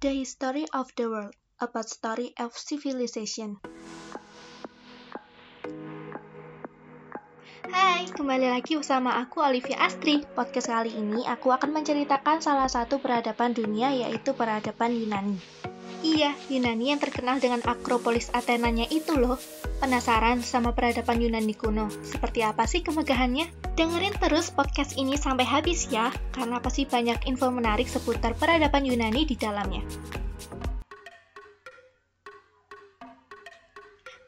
[0.00, 3.60] The History of the World, About Story of Civilization.
[7.68, 10.24] Hai, kembali lagi bersama aku Olivia Astri.
[10.32, 15.36] Podcast kali ini aku akan menceritakan salah satu peradaban dunia yaitu peradaban Yunani.
[16.00, 19.36] Iya, Yunani yang terkenal dengan Akropolis Athenanya itu loh.
[19.84, 21.92] Penasaran sama peradaban Yunani kuno?
[22.08, 23.59] Seperti apa sih kemegahannya?
[23.78, 29.22] Dengerin terus podcast ini sampai habis ya, karena pasti banyak info menarik seputar peradaban Yunani
[29.26, 29.82] di dalamnya.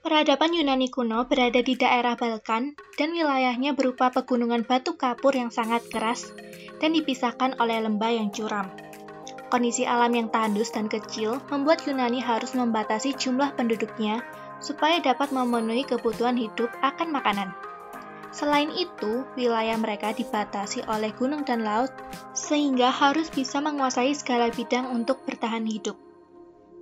[0.02, 5.86] Peradaban Yunani kuno berada di daerah Balkan dan wilayahnya berupa pegunungan batu kapur yang sangat
[5.88, 6.28] keras
[6.82, 8.68] dan dipisahkan oleh lembah yang curam.
[9.48, 14.20] Kondisi alam yang tandus dan kecil membuat Yunani harus membatasi jumlah penduduknya
[14.60, 17.71] supaya dapat memenuhi kebutuhan hidup akan makanan.
[18.32, 21.92] Selain itu, wilayah mereka dibatasi oleh gunung dan laut,
[22.32, 25.94] sehingga harus bisa menguasai segala bidang untuk bertahan hidup.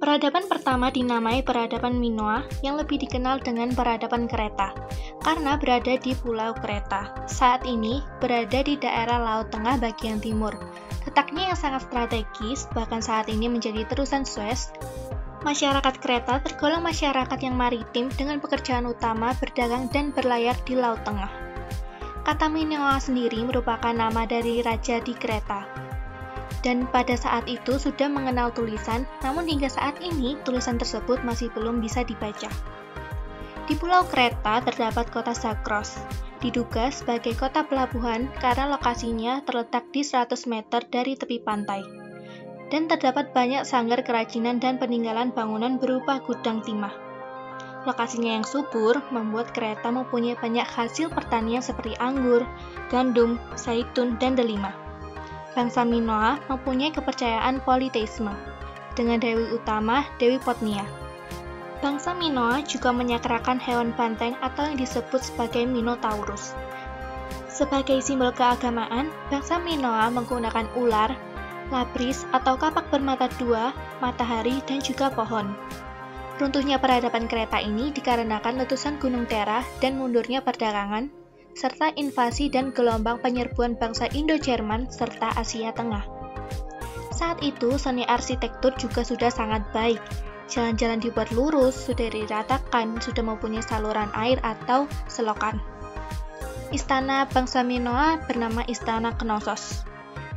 [0.00, 4.72] Peradaban pertama dinamai peradaban Minoa yang lebih dikenal dengan peradaban Kreta,
[5.20, 7.28] karena berada di Pulau Kreta.
[7.28, 10.56] Saat ini berada di daerah Laut Tengah bagian timur,
[11.08, 14.68] Letaknya yang sangat strategis, bahkan saat ini menjadi terusan Suez,
[15.40, 21.32] masyarakat Kreta tergolong masyarakat yang maritim dengan pekerjaan utama berdagang dan berlayar di Laut Tengah.
[22.24, 25.64] Kata Minoa sendiri merupakan nama dari raja di Kreta.
[26.60, 31.80] Dan pada saat itu sudah mengenal tulisan, namun hingga saat ini tulisan tersebut masih belum
[31.80, 32.52] bisa dibaca.
[33.64, 35.96] Di Pulau Kreta terdapat kota Sakros,
[36.44, 41.99] diduga sebagai kota pelabuhan karena lokasinya terletak di 100 meter dari tepi pantai.
[42.70, 46.94] Dan terdapat banyak sanggar kerajinan dan peninggalan bangunan berupa gudang timah.
[47.82, 52.46] Lokasinya yang subur membuat kereta mempunyai banyak hasil pertanian seperti anggur,
[52.92, 54.70] gandum, zaitun, dan delima.
[55.58, 58.30] Bangsa Minoa mempunyai kepercayaan politeisme,
[58.94, 60.86] dengan dewi utama Dewi Potnia,
[61.80, 66.52] Bangsa Minoa juga menyakrakan hewan banteng atau yang disebut sebagai Minotaurus.
[67.48, 71.16] Sebagai simbol keagamaan, bangsa Minoa menggunakan ular,
[71.70, 75.54] labris atau kapak bermata dua, matahari, dan juga pohon.
[76.36, 81.08] Runtuhnya peradaban kereta ini dikarenakan letusan Gunung Tera dan mundurnya perdagangan,
[81.54, 86.04] serta invasi dan gelombang penyerbuan bangsa Indo-Jerman serta Asia Tengah.
[87.14, 90.00] Saat itu, seni arsitektur juga sudah sangat baik,
[90.50, 95.62] Jalan-jalan dibuat lurus, sudah diratakan, sudah mempunyai saluran air atau selokan.
[96.74, 99.86] Istana bangsa Minoa bernama Istana Knossos,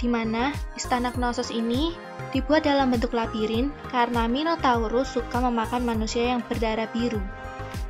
[0.03, 1.95] di mana Istana Knossos ini
[2.35, 7.23] dibuat dalam bentuk labirin karena Minotaurus suka memakan manusia yang berdarah biru.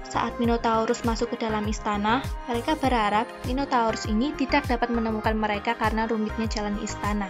[0.06, 6.06] Saat Minotaurus masuk ke dalam istana, mereka berharap Minotaurus ini tidak dapat menemukan mereka karena
[6.06, 7.25] rumitnya jalan istana.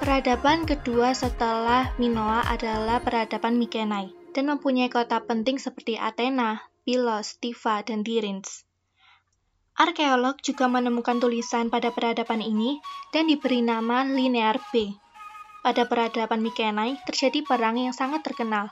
[0.00, 7.84] Peradaban kedua setelah Minoa adalah peradaban Mikenai dan mempunyai kota penting seperti Athena, Pilos, Tifa,
[7.84, 8.64] dan Dirins.
[9.72, 12.76] Arkeolog juga menemukan tulisan pada peradaban ini
[13.08, 14.92] dan diberi nama Linear B.
[15.64, 18.68] Pada peradaban Mikenai terjadi perang yang sangat terkenal.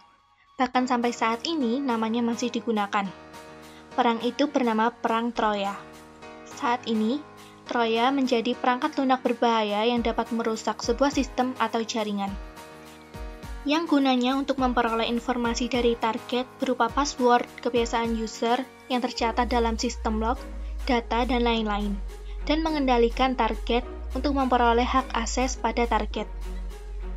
[0.60, 3.09] Bahkan sampai saat ini namanya masih digunakan.
[3.97, 5.72] Perang itu bernama Perang Troya.
[6.44, 7.16] Saat ini,
[7.65, 12.28] Troya menjadi perangkat lunak berbahaya yang dapat merusak sebuah sistem atau jaringan.
[13.65, 18.60] Yang gunanya untuk memperoleh informasi dari target berupa password, kebiasaan user
[18.93, 20.37] yang tercatat dalam sistem log,
[20.87, 21.97] data, dan lain-lain,
[22.45, 26.27] dan mengendalikan target untuk memperoleh hak akses pada target.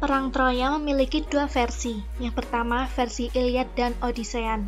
[0.03, 1.95] Perang Troya memiliki dua versi.
[2.19, 4.67] Yang pertama, versi Iliad dan Odyssean,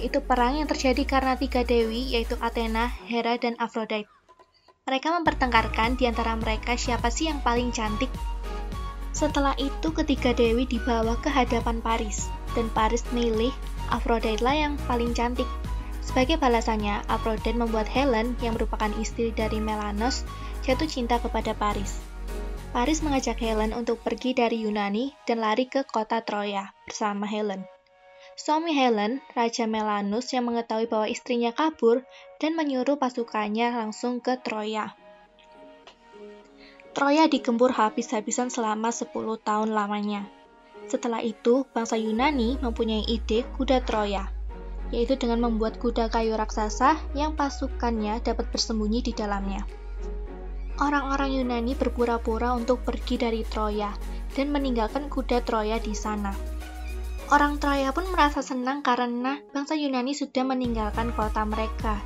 [0.00, 4.08] yaitu perang yang terjadi karena tiga dewi, yaitu Athena, Hera, dan Aphrodite.
[4.88, 8.08] Mereka mempertengkarkan di antara mereka siapa sih yang paling cantik.
[9.12, 13.52] Setelah itu ketiga dewi dibawa ke hadapan Paris, dan Paris milih
[13.92, 15.46] Aphrodite lah yang paling cantik.
[16.10, 20.26] Sebagai balasannya, Aphrodite membuat Helen, yang merupakan istri dari Melanos,
[20.66, 22.02] jatuh cinta kepada Paris.
[22.74, 27.62] Paris mengajak Helen untuk pergi dari Yunani dan lari ke kota Troya bersama Helen.
[28.34, 32.02] Suami Helen, Raja Melanus yang mengetahui bahwa istrinya kabur
[32.42, 34.98] dan menyuruh pasukannya langsung ke Troya.
[36.90, 39.14] Troya digempur habis-habisan selama 10
[39.46, 40.26] tahun lamanya.
[40.90, 44.39] Setelah itu, bangsa Yunani mempunyai ide kuda Troya,
[44.90, 49.66] yaitu dengan membuat kuda kayu raksasa yang pasukannya dapat bersembunyi di dalamnya.
[50.80, 53.92] Orang-orang Yunani berpura-pura untuk pergi dari Troya
[54.32, 56.32] dan meninggalkan kuda Troya di sana.
[57.30, 62.00] Orang Troya pun merasa senang karena bangsa Yunani sudah meninggalkan kota mereka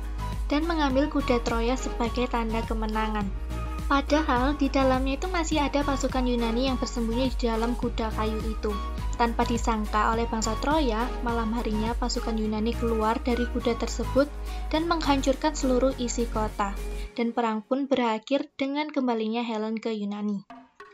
[0.51, 3.25] dan mengambil kuda Troya sebagai tanda kemenangan.
[3.85, 8.73] Padahal di dalamnya itu masih ada pasukan Yunani yang bersembunyi di dalam kuda kayu itu.
[9.15, 14.27] Tanpa disangka oleh bangsa Troya, malam harinya pasukan Yunani keluar dari kuda tersebut
[14.67, 16.75] dan menghancurkan seluruh isi kota.
[17.15, 20.43] Dan perang pun berakhir dengan kembalinya Helen ke Yunani.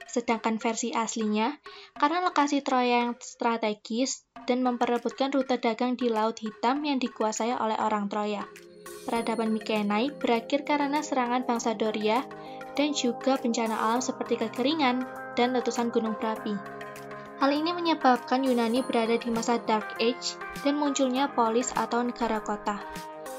[0.05, 1.57] Sedangkan versi aslinya,
[1.97, 7.79] karena lokasi Troya yang strategis dan memperebutkan rute dagang di Laut Hitam yang dikuasai oleh
[7.81, 8.45] orang Troya.
[9.01, 12.21] Peradaban Mykenae berakhir karena serangan bangsa Doria
[12.77, 16.80] dan juga bencana alam seperti kekeringan dan letusan gunung berapi.
[17.41, 22.77] Hal ini menyebabkan Yunani berada di masa Dark Age dan munculnya polis atau negara kota.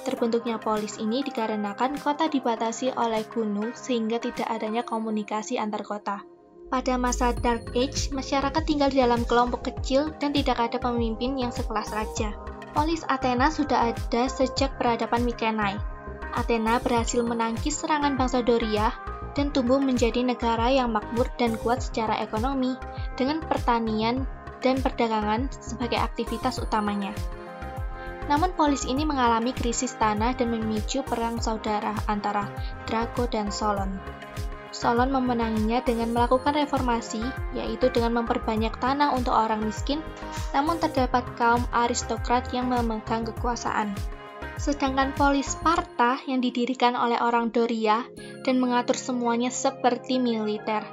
[0.03, 6.27] Terbentuknya polis ini dikarenakan kota dibatasi oleh gunung sehingga tidak adanya komunikasi antar kota.
[6.67, 11.55] Pada masa Dark Age, masyarakat tinggal di dalam kelompok kecil dan tidak ada pemimpin yang
[11.55, 12.35] sekelas raja.
[12.75, 15.79] Polis Athena sudah ada sejak peradaban Mykenae.
[16.35, 22.21] Athena berhasil menangkis serangan bangsa Doria dan tumbuh menjadi negara yang makmur dan kuat secara
[22.21, 22.77] ekonomi
[23.17, 24.25] dengan pertanian
[24.63, 27.11] dan perdagangan sebagai aktivitas utamanya.
[28.31, 32.47] Namun polis ini mengalami krisis tanah dan memicu perang saudara antara
[32.87, 33.99] Draco dan Solon.
[34.73, 37.21] Solon memenanginya dengan melakukan reformasi,
[37.53, 40.01] yaitu dengan memperbanyak tanah untuk orang miskin,
[40.57, 43.93] namun terdapat kaum aristokrat yang memegang kekuasaan
[44.63, 48.07] sedangkan polis Sparta yang didirikan oleh orang Doria
[48.47, 50.87] dan mengatur semuanya seperti militer.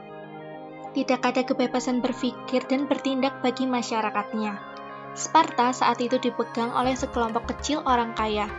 [0.97, 4.57] Tidak ada kebebasan berpikir dan bertindak bagi masyarakatnya.
[5.13, 8.49] Sparta saat itu dipegang oleh sekelompok kecil orang kaya,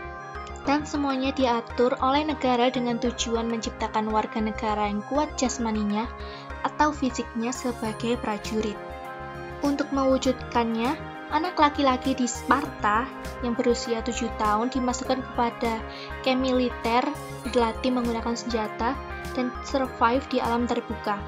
[0.62, 6.06] dan semuanya diatur oleh negara dengan tujuan menciptakan warga negara yang kuat jasmaninya
[6.62, 8.78] atau fisiknya sebagai prajurit.
[9.66, 10.94] Untuk mewujudkannya,
[11.30, 13.06] anak laki-laki di Sparta
[13.40, 15.78] yang berusia 7 tahun dimasukkan kepada
[16.26, 17.02] camp militer,
[17.46, 18.98] berlatih menggunakan senjata,
[19.38, 21.22] dan survive di alam terbuka.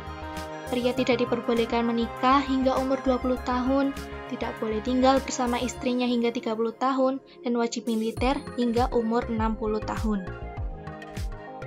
[0.68, 3.92] Pria tidak diperbolehkan menikah hingga umur 20 tahun,
[4.32, 10.24] tidak boleh tinggal bersama istrinya hingga 30 tahun, dan wajib militer hingga umur 60 tahun.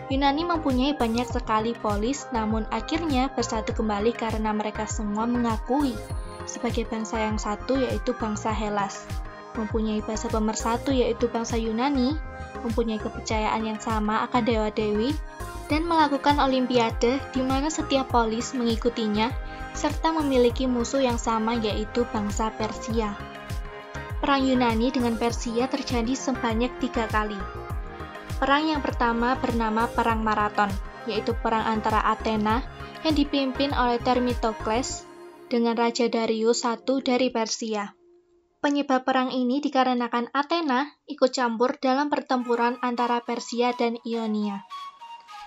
[0.06, 5.98] Yunani mempunyai banyak sekali polis, namun akhirnya bersatu kembali karena mereka semua mengakui
[6.46, 9.06] sebagai bangsa yang satu yaitu bangsa Hellas,
[9.58, 12.16] mempunyai bahasa pemersatu yaitu bangsa Yunani,
[12.62, 15.14] mempunyai kepercayaan yang sama akan dewa-dewi,
[15.66, 19.34] dan melakukan olimpiade di mana setiap polis mengikutinya,
[19.74, 23.18] serta memiliki musuh yang sama yaitu bangsa Persia.
[24.22, 27.38] Perang Yunani dengan Persia terjadi sebanyak tiga kali.
[28.38, 30.70] Perang yang pertama bernama Perang Maraton,
[31.06, 32.66] yaitu perang antara Athena
[33.06, 35.06] yang dipimpin oleh Thermistocles
[35.56, 37.96] dengan Raja Darius I dari Persia.
[38.60, 44.68] Penyebab perang ini dikarenakan Athena ikut campur dalam pertempuran antara Persia dan Ionia.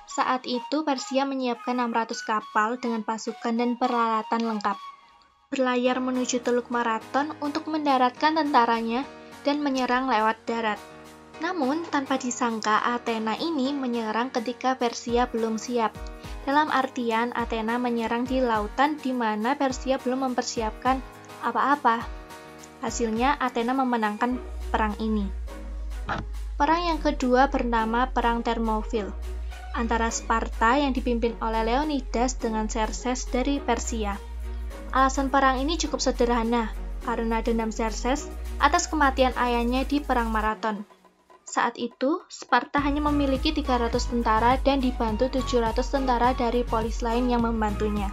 [0.09, 4.81] Saat itu Persia menyiapkan 600 kapal dengan pasukan dan peralatan lengkap.
[5.53, 9.05] Berlayar menuju Teluk Maraton untuk mendaratkan tentaranya
[9.45, 10.81] dan menyerang lewat darat.
[11.45, 15.93] Namun, tanpa disangka Athena ini menyerang ketika Persia belum siap,
[16.49, 20.97] dalam artian, Athena menyerang di lautan di mana Persia belum mempersiapkan
[21.45, 22.01] apa-apa.
[22.81, 24.41] Hasilnya, Athena memenangkan
[24.73, 25.29] perang ini.
[26.57, 29.13] Perang yang kedua bernama Perang Thermopylae
[29.77, 34.17] antara Sparta yang dipimpin oleh Leonidas dengan Xerxes dari Persia.
[34.97, 36.73] Alasan perang ini cukup sederhana,
[37.05, 38.25] karena dendam Xerxes
[38.57, 40.83] atas kematian ayahnya di Perang Maraton.
[41.49, 47.41] Saat itu, Sparta hanya memiliki 300 tentara dan dibantu 700 tentara dari polis lain yang
[47.41, 48.13] membantunya.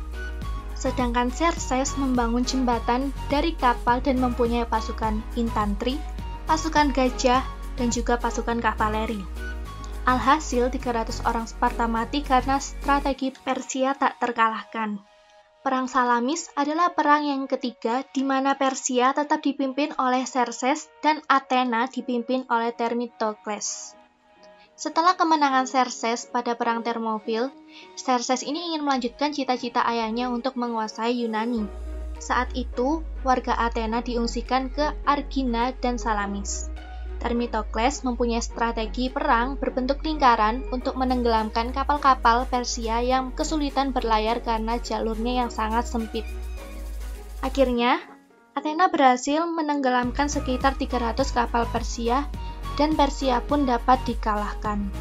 [0.72, 6.00] Sedangkan Xerxes membangun jembatan dari kapal dan mempunyai pasukan infanteri,
[6.48, 7.44] pasukan gajah,
[7.76, 9.20] dan juga pasukan kavaleri.
[10.08, 15.15] Alhasil, 300 orang Sparta mati karena strategi Persia tak terkalahkan.
[15.66, 21.90] Perang Salamis adalah perang yang ketiga di mana Persia tetap dipimpin oleh Xerxes dan Athena
[21.90, 23.98] dipimpin oleh Thermistocles.
[24.78, 27.50] Setelah kemenangan Xerxes pada perang Thermopylae,
[27.98, 31.66] Xerxes ini ingin melanjutkan cita-cita ayahnya untuk menguasai Yunani.
[32.22, 36.70] Saat itu, warga Athena diungsikan ke Argina dan Salamis.
[37.20, 45.46] Termitokles mempunyai strategi perang berbentuk lingkaran untuk menenggelamkan kapal-kapal Persia yang kesulitan berlayar karena jalurnya
[45.46, 46.28] yang sangat sempit.
[47.42, 47.98] Akhirnya,
[48.56, 52.28] Athena berhasil menenggelamkan sekitar 300 kapal Persia
[52.80, 54.92] dan Persia pun dapat dikalahkan.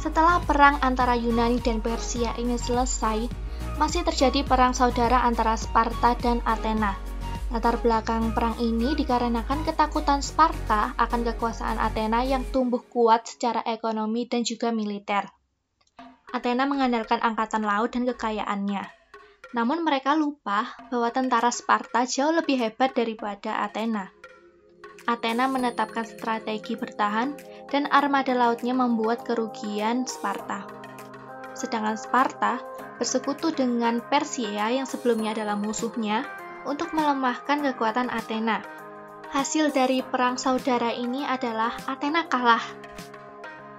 [0.00, 3.28] Setelah perang antara Yunani dan Persia ini selesai,
[3.76, 7.09] masih terjadi perang saudara antara Sparta dan Athena
[7.50, 14.22] Latar belakang perang ini dikarenakan ketakutan Sparta akan kekuasaan Athena yang tumbuh kuat secara ekonomi
[14.30, 15.26] dan juga militer.
[16.30, 18.86] Athena mengandalkan angkatan laut dan kekayaannya.
[19.50, 24.14] Namun mereka lupa bahwa tentara Sparta jauh lebih hebat daripada Athena.
[25.10, 27.34] Athena menetapkan strategi bertahan
[27.66, 30.70] dan armada lautnya membuat kerugian Sparta.
[31.58, 32.62] Sedangkan Sparta
[32.94, 36.38] bersekutu dengan Persia yang sebelumnya adalah musuhnya
[36.68, 38.60] untuk melemahkan kekuatan Athena.
[39.30, 42.62] Hasil dari perang saudara ini adalah Athena kalah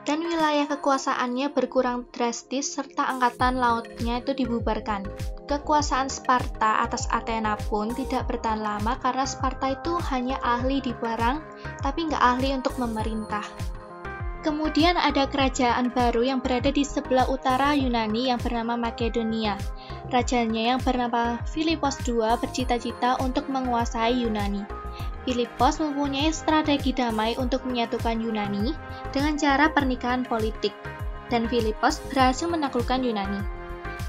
[0.01, 5.05] dan wilayah kekuasaannya berkurang drastis serta angkatan lautnya itu dibubarkan.
[5.45, 11.43] Kekuasaan Sparta atas Athena pun tidak bertahan lama karena Sparta itu hanya ahli di perang,
[11.85, 13.45] tapi nggak ahli untuk memerintah.
[14.41, 19.53] Kemudian ada kerajaan baru yang berada di sebelah utara Yunani yang bernama Makedonia.
[20.09, 24.65] Rajanya yang bernama Filipos II bercita-cita untuk menguasai Yunani.
[25.29, 28.73] Filipos mempunyai strategi damai untuk menyatukan Yunani
[29.13, 30.73] dengan cara pernikahan politik,
[31.29, 33.45] dan Filipos berhasil menaklukkan Yunani.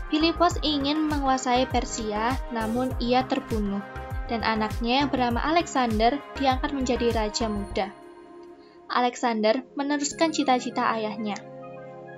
[0.08, 3.84] Filipos ingin menguasai Persia, namun ia terbunuh,
[4.32, 7.92] dan anaknya yang bernama Alexander diangkat menjadi raja muda.
[8.92, 11.32] Alexander meneruskan cita-cita ayahnya.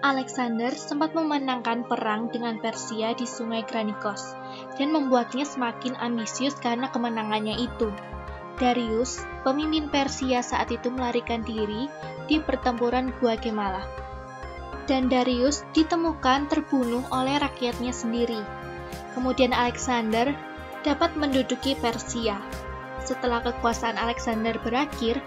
[0.02, 4.34] Alexander sempat memenangkan perang dengan Persia di Sungai Granikos
[4.74, 7.94] dan membuatnya semakin ambisius karena kemenangannya itu.
[8.58, 11.86] Darius, pemimpin Persia saat itu melarikan diri
[12.26, 13.86] di pertempuran Gua Gemala.
[14.90, 18.42] Dan Darius ditemukan terbunuh oleh rakyatnya sendiri.
[19.14, 20.34] Kemudian Alexander
[20.82, 22.36] dapat menduduki Persia.
[23.00, 25.22] Setelah kekuasaan Alexander berakhir,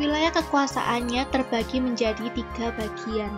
[0.00, 3.32] wilayah kekuasaannya terbagi menjadi tiga bagian.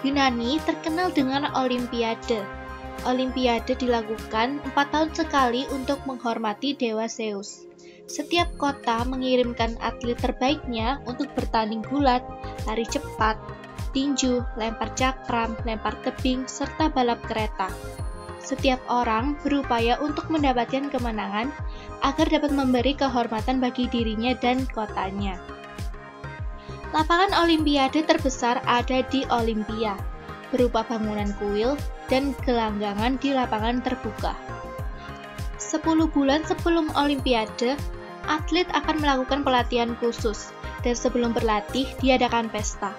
[0.00, 2.40] Yunani terkenal dengan Olimpiade.
[3.04, 7.64] Olimpiade dilakukan empat tahun sekali untuk menghormati Dewa Zeus.
[8.10, 12.26] Setiap kota mengirimkan atlet terbaiknya untuk bertanding gulat,
[12.66, 13.38] lari cepat,
[13.94, 17.70] tinju, lempar cakram, lempar tebing, serta balap kereta.
[18.40, 21.52] Setiap orang berupaya untuk mendapatkan kemenangan
[22.00, 25.36] agar dapat memberi kehormatan bagi dirinya dan kotanya.
[26.90, 29.94] Lapangan Olimpiade terbesar ada di Olimpia,
[30.50, 31.78] berupa bangunan kuil
[32.10, 34.34] dan gelanggangan di lapangan terbuka.
[35.60, 37.78] Sepuluh bulan sebelum Olimpiade,
[38.26, 40.50] atlet akan melakukan pelatihan khusus,
[40.82, 42.90] dan sebelum berlatih diadakan pesta.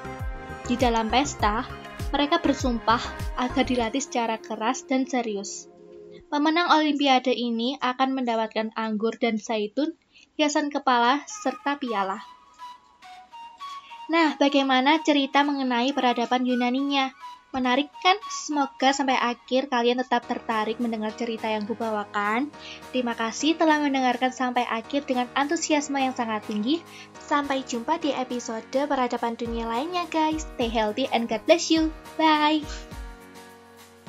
[0.69, 1.67] Di dalam pesta,
[2.11, 2.99] mereka bersumpah
[3.39, 5.71] agar dilatih secara keras dan serius.
[6.27, 9.95] Pemenang Olimpiade ini akan mendapatkan anggur dan zaitun,
[10.39, 12.23] hiasan kepala, serta piala.
[14.11, 17.15] Nah, bagaimana cerita mengenai peradaban Yunaninya?
[17.51, 18.15] Menarik kan?
[18.31, 22.47] Semoga sampai akhir kalian tetap tertarik mendengar cerita yang kubawakan.
[22.95, 26.79] Terima kasih telah mendengarkan sampai akhir dengan antusiasme yang sangat tinggi.
[27.19, 30.47] Sampai jumpa di episode peradaban dunia lainnya guys.
[30.55, 31.91] Stay healthy and God bless you.
[32.15, 32.63] Bye!